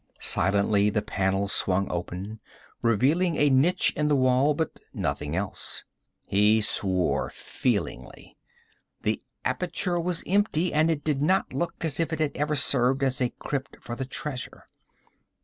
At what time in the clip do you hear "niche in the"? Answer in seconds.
3.51-4.15